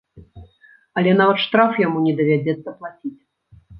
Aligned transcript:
Але 1.01 1.11
нават 1.21 1.37
штраф 1.45 1.77
яму 1.87 1.97
не 2.09 2.13
давядзецца 2.23 2.69
плаціць. 2.81 3.17